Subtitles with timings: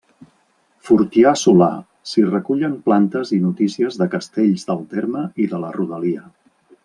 [0.87, 1.67] Fortià Solà,
[2.11, 6.25] s'hi recullen plantes i notícies de castells del terme i de la rodalia.